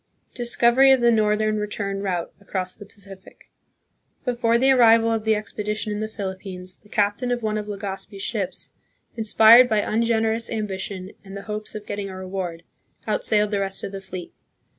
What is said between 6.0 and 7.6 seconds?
Philippines, the captain of one